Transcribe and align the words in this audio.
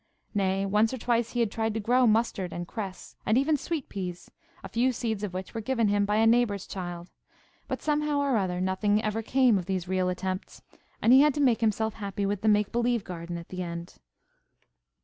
Nay, 0.33 0.65
once 0.65 0.91
or 0.95 0.97
twice 0.97 1.33
he 1.33 1.41
had 1.41 1.51
tried 1.51 1.75
to 1.75 1.79
grow 1.79 2.07
mustard 2.07 2.51
and 2.51 2.67
cress, 2.67 3.15
and 3.23 3.37
even 3.37 3.55
sweet 3.55 3.87
peas, 3.87 4.31
a 4.63 4.67
few 4.67 4.91
seeds 4.91 5.21
of 5.23 5.31
which 5.31 5.53
were 5.53 5.61
given 5.61 5.89
him 5.89 6.05
by 6.05 6.15
a 6.15 6.25
neighbour's 6.25 6.65
child; 6.65 7.11
but 7.67 7.83
somehow 7.83 8.17
or 8.19 8.35
other, 8.35 8.59
nothing 8.59 8.99
ever 9.03 9.21
came 9.21 9.59
of 9.59 9.67
these 9.67 9.87
real 9.87 10.09
attempts, 10.09 10.63
and 11.03 11.13
he 11.13 11.21
had 11.21 11.35
to 11.35 11.39
make 11.39 11.61
himself 11.61 11.93
happy 11.93 12.25
with 12.25 12.41
the 12.41 12.47
make 12.49 12.71
believe 12.71 13.03
garden 13.03 13.37
at 13.37 13.49
the 13.49 13.61
end. 13.61 13.99